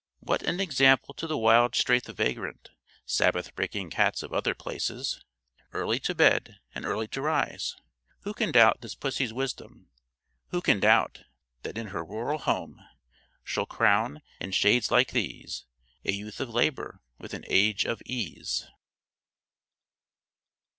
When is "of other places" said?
4.23-5.23